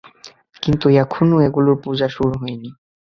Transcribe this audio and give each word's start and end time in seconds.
কিন্তু 0.63 0.85
তখনও 0.97 1.37
এগুলোর 1.47 1.77
পূজা 1.83 2.07
শুরু 2.07 2.33
হয়নি। 2.41 2.69